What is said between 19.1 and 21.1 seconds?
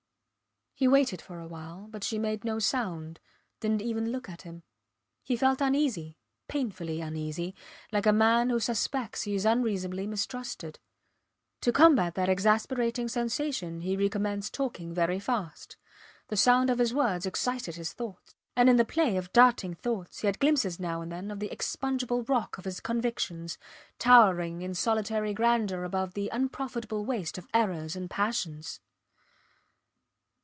of darting thoughts he had glimpses now